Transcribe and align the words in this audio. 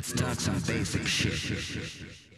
Let's 0.00 0.12
talk 0.14 0.40
some 0.40 0.58
basic 0.60 1.06
shit. 1.06 2.29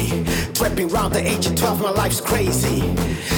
crazy. 0.00 0.52
Trapping 0.52 0.88
round 0.88 1.14
the 1.14 1.26
age 1.26 1.46
of 1.46 1.54
12, 1.56 1.80
my 1.82 1.90
life's 1.90 2.20
crazy. 2.20 2.80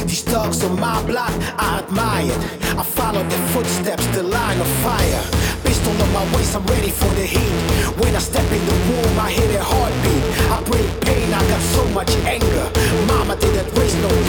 These 0.06 0.22
dogs 0.22 0.64
on 0.64 0.78
my 0.78 1.02
block, 1.04 1.32
I 1.56 1.82
admire. 1.84 2.36
I 2.78 2.82
follow 2.82 3.22
their 3.22 3.48
footsteps, 3.48 4.06
the 4.08 4.22
line 4.22 4.60
of 4.60 4.66
fire. 4.82 5.22
Pistol 5.64 5.92
on 6.02 6.12
my 6.12 6.24
waist, 6.36 6.54
I'm 6.56 6.66
ready 6.66 6.90
for 6.90 7.10
the 7.14 7.26
heat. 7.26 7.52
When 8.00 8.14
I 8.14 8.18
step 8.18 8.44
in 8.50 8.64
the 8.66 8.76
room, 8.88 9.18
I 9.18 9.30
hear 9.30 9.48
their 9.48 9.62
heartbeat. 9.64 10.22
I 10.50 10.62
bring 10.70 10.88
pain, 11.00 11.32
I 11.32 11.42
got 11.48 11.62
so 11.76 11.84
much 11.88 12.10
anger. 12.26 12.66
Mama 13.06 13.36
didn't 13.36 13.72
raise 13.78 13.94
no 13.96 14.21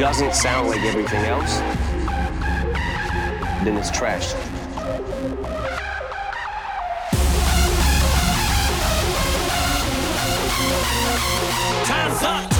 doesn't 0.00 0.32
sound 0.34 0.66
like 0.66 0.80
everything 0.80 1.22
else, 1.26 1.58
then 3.62 3.76
it's 3.76 3.90
trash. 3.90 4.32
Time's 11.84 12.22
up. 12.22 12.50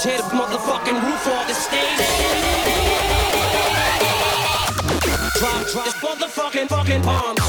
Tear 0.00 0.18
the 0.18 0.22
motherfucking 0.30 1.02
roof 1.02 1.26
off 1.26 1.48
the 1.48 1.54
stage. 1.54 1.98
Drop, 5.40 5.66
drop, 5.72 5.94
motherfucking, 5.96 6.68
fucking 6.68 7.02
bomb. 7.02 7.39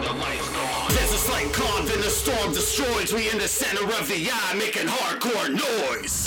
There's 0.00 1.12
a 1.12 1.18
slight 1.18 1.52
calm, 1.52 1.86
then 1.86 2.00
the 2.00 2.08
storm 2.08 2.52
destroys. 2.52 3.12
me 3.12 3.28
in 3.30 3.38
the 3.38 3.48
center 3.48 3.84
of 3.84 4.08
the 4.08 4.30
eye 4.32 4.54
making 4.56 4.86
hardcore 4.86 5.50
noise. 5.50 6.26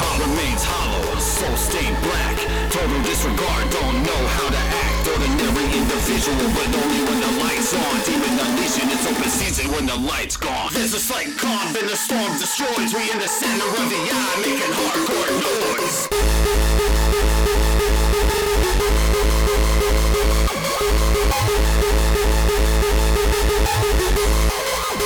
Hollow 0.00 0.26
remains 0.26 0.64
hollow, 0.64 1.18
soul 1.20 1.56
stained 1.56 1.98
black. 2.02 2.36
Total 2.70 3.02
disregard, 3.02 3.70
don't 3.70 4.02
know 4.02 4.26
how 4.28 4.48
to 4.48 4.63
ordinary 5.08 5.66
individual, 5.76 6.48
but 6.56 6.68
only 6.80 7.00
when 7.04 7.20
the 7.20 7.32
lights 7.44 7.74
on. 7.74 7.96
Demon 8.04 8.38
unleashing, 8.40 8.88
it's 8.90 9.06
open 9.06 9.30
season 9.30 9.70
when 9.72 9.86
the 9.86 9.96
lights 9.96 10.36
gone. 10.36 10.70
There's 10.72 10.94
a 10.94 11.00
slight 11.00 11.36
cough 11.36 11.76
and 11.76 11.88
the 11.88 11.96
storm 11.96 12.32
destroys. 12.38 12.94
We 12.94 13.10
in 13.10 13.18
the 13.18 13.28
center 13.28 13.68
of 13.68 13.88
the 13.90 14.00
eye, 14.10 14.36
making 14.40 14.72
hardcore 14.72 15.30
noise. 15.44 16.08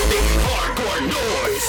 Making 0.08 0.40
hardcore 0.46 1.00
noise. 1.06 1.68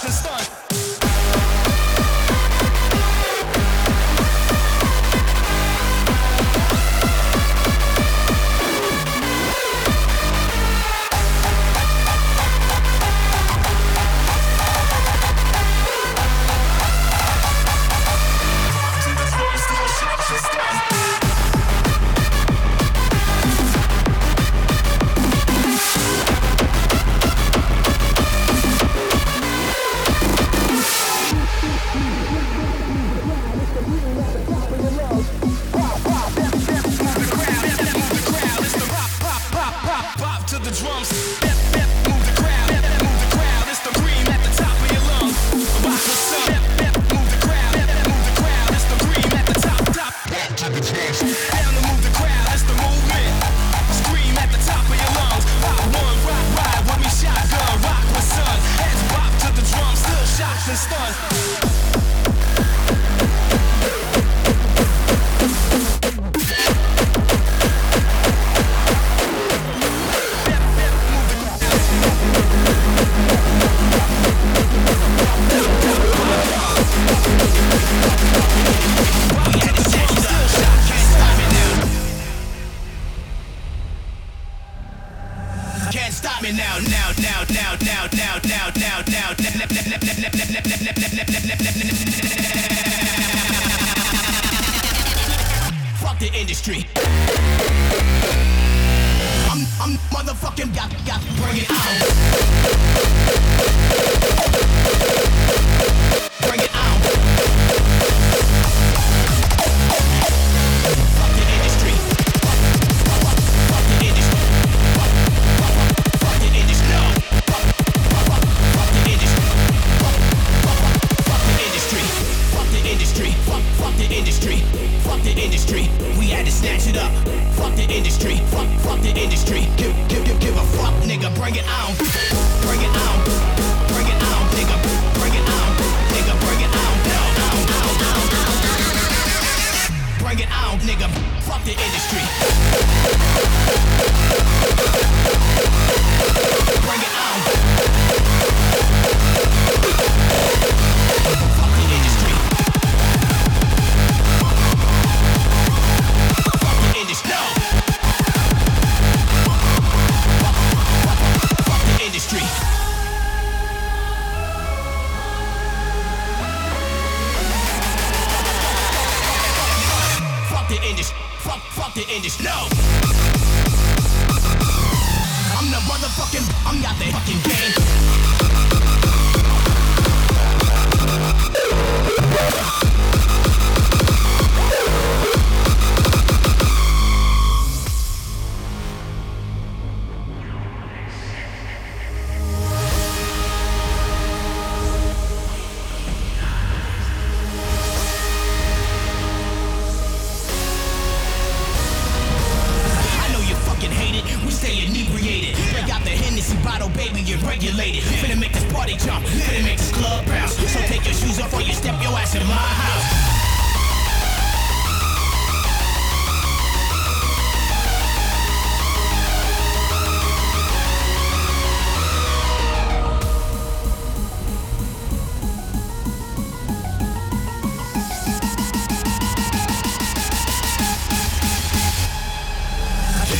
Just 0.00 0.20
stop. 0.20 0.31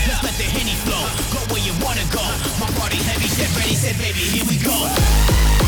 Let's 0.08 0.22
let 0.22 0.34
the 0.40 0.44
henny 0.44 0.74
flow. 0.84 1.04
Go 1.32 1.40
where 1.52 1.62
you 1.62 1.72
wanna 1.84 2.04
go. 2.10 2.24
My 2.58 2.70
party 2.78 2.96
heavy, 2.96 3.28
set 3.28 3.54
ready, 3.56 3.74
said 3.74 3.96
baby, 3.98 4.20
here 4.20 4.44
we 4.48 4.56
go. 4.56 5.61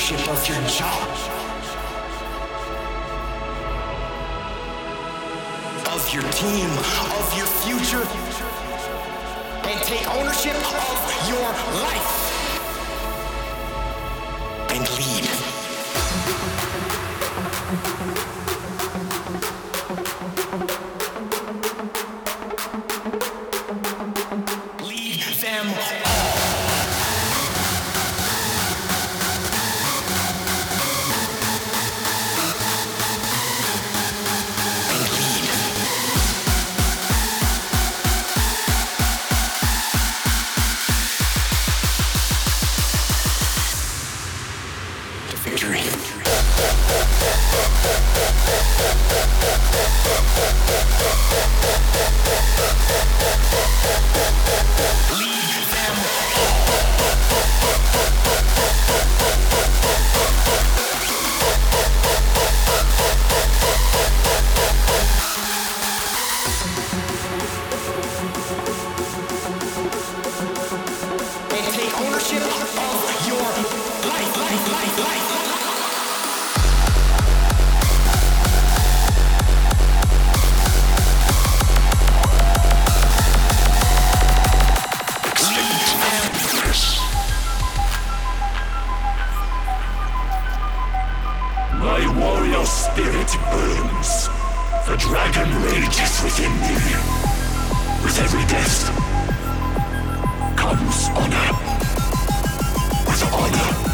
Ownership 0.00 0.28
of 0.30 0.48
your 0.48 0.56
job. 0.66 1.08
Of 5.88 6.14
your 6.14 6.22
team, 6.32 6.70
of 7.18 7.36
your 7.36 7.46
future. 7.46 8.08
And 9.68 9.80
take 9.82 10.08
ownership 10.08 10.56
of 10.56 11.28
your 11.28 11.82
life. 11.82 12.19
Warrior 92.30 92.64
spirit 92.64 93.30
burns. 93.50 94.28
The 94.86 94.96
dragon 94.96 95.50
rages 95.62 96.12
within 96.22 96.52
me. 96.62 96.76
With 98.04 98.16
every 98.24 98.44
death 98.46 98.78
comes 100.56 101.08
honor. 101.20 101.50
With 103.08 103.22
honor, 103.34 103.89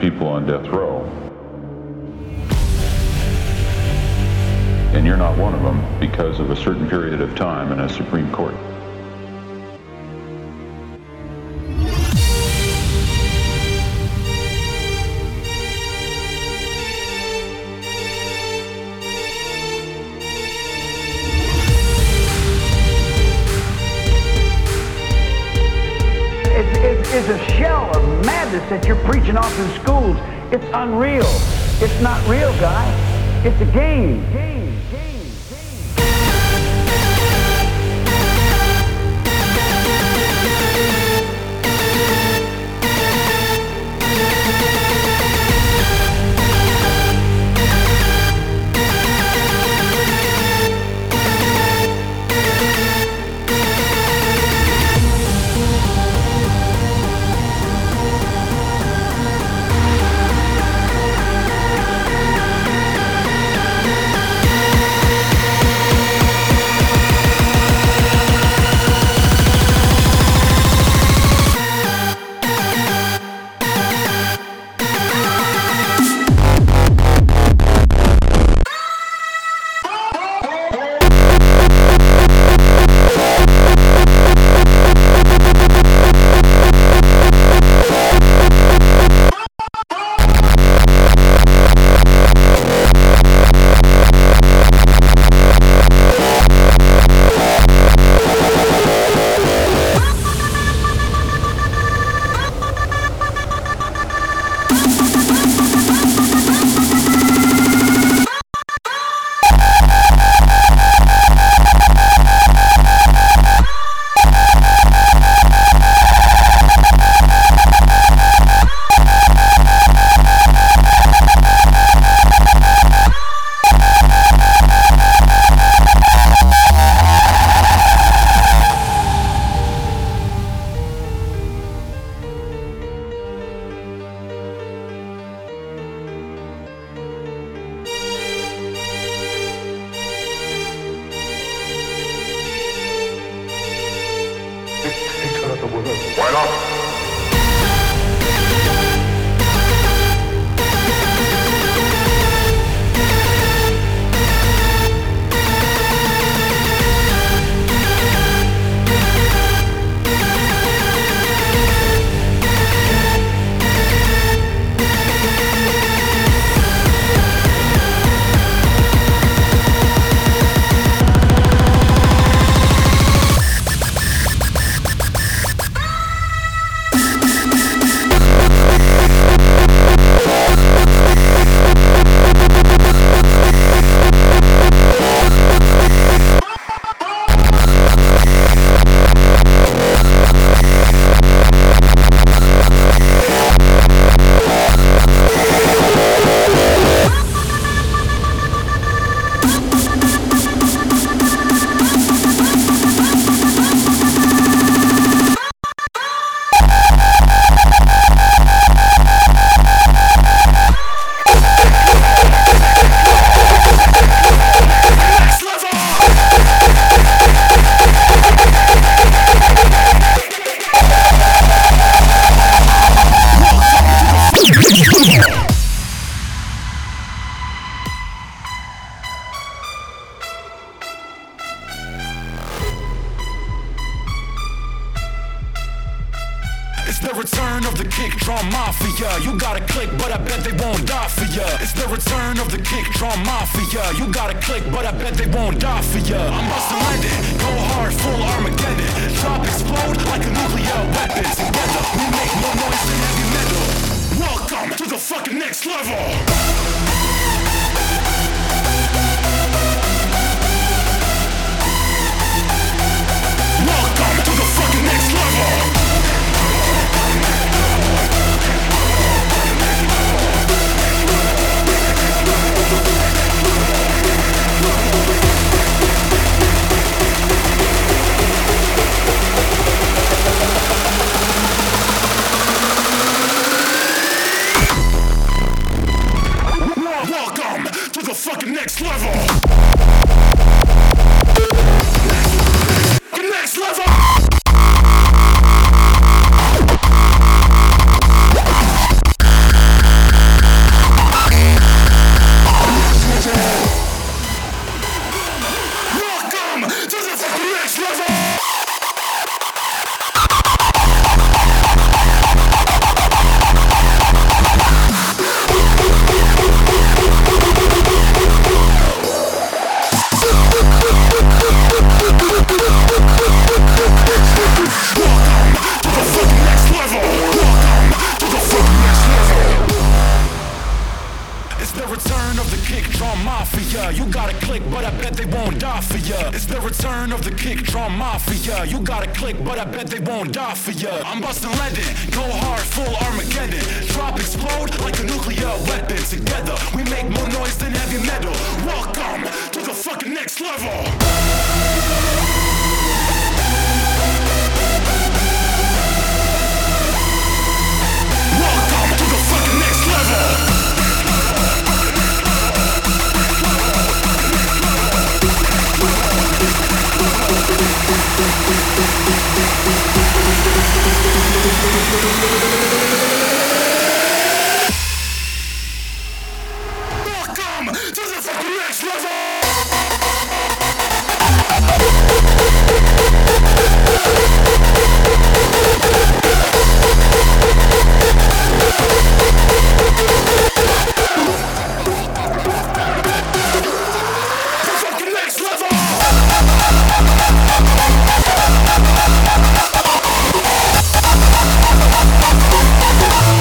people 0.00 0.28
on 0.28 0.46
death 0.46 0.66
row. 0.68 0.87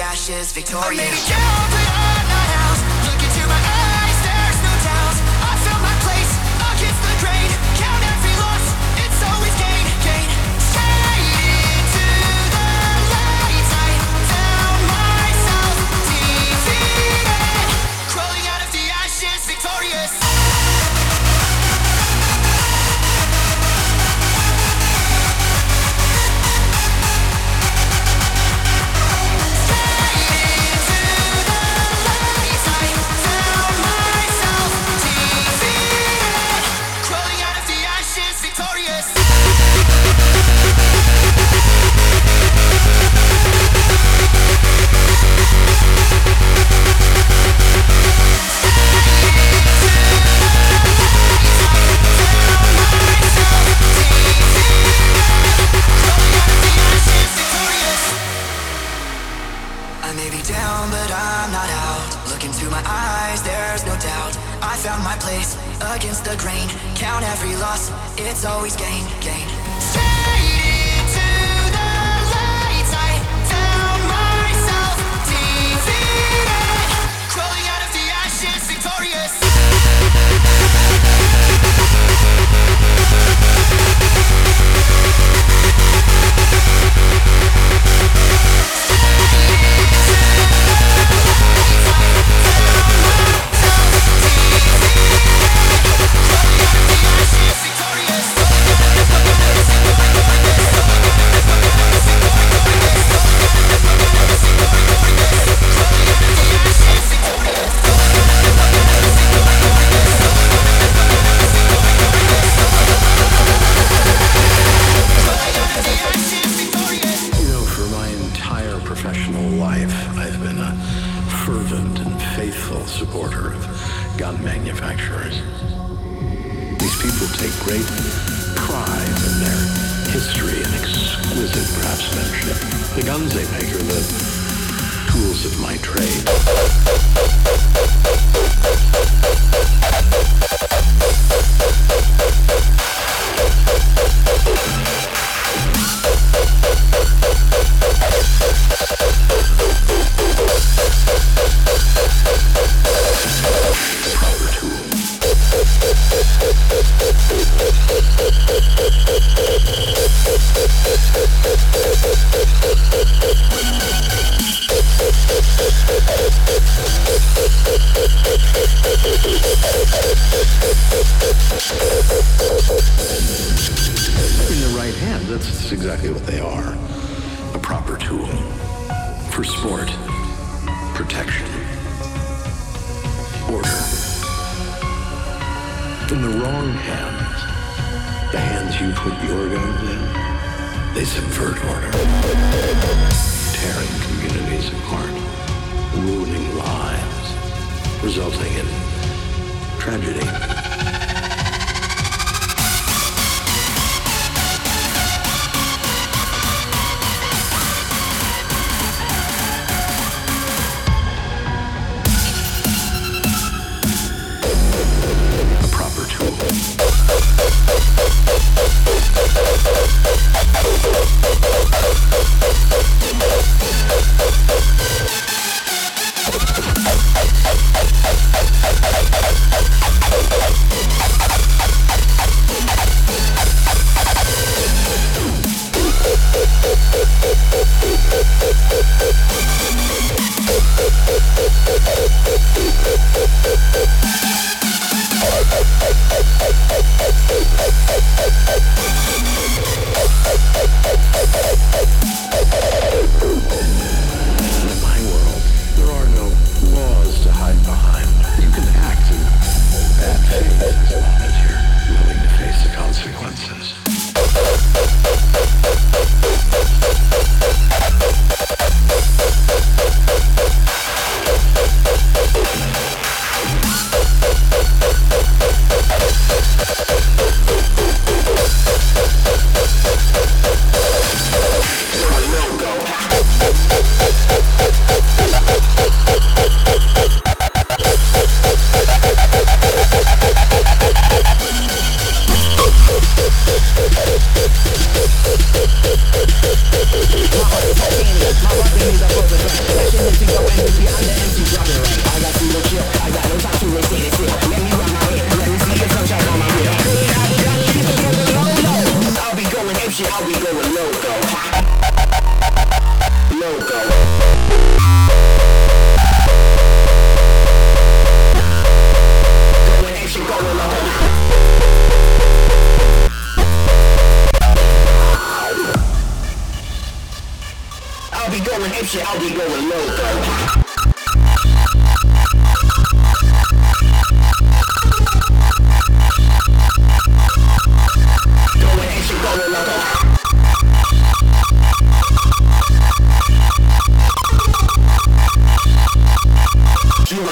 ashes, 0.00 0.52
victorious. 0.52 1.79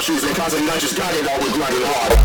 shoes 0.08 0.24
and 0.24 0.34
just 0.34 0.54
a 0.54 0.60
nudge 0.62 0.80
all 0.80 0.96
guided, 0.96 1.26
always 1.28 1.52
grinding 1.52 1.82
hard. 1.84 2.18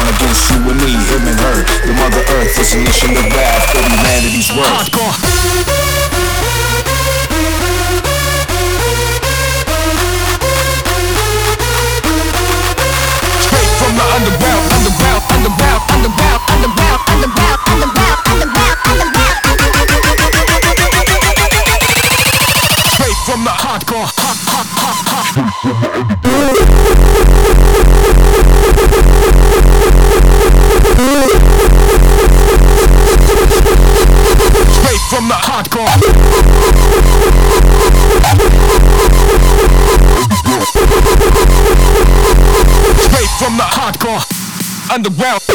on 0.00 0.08
against 0.16 0.48
you 0.50 0.56
and 0.64 0.80
me, 0.80 0.96
him 0.96 1.24
and 1.28 1.40
her. 1.40 1.58
The 1.84 1.92
mother 1.92 2.22
earth 2.40 2.56
is 2.56 2.72
an 2.72 2.86
issue 2.86 3.12
of 3.12 3.26
wrath 3.36 3.64
for 3.68 3.82
humanity's 3.84 4.48
worth. 4.56 4.88
Straight 13.44 13.72
from 13.80 13.92
the 13.96 14.06
underground, 14.16 14.64
underground, 14.72 15.22
underground, 15.36 15.82
underground. 15.92 16.39
underground. 44.90 45.49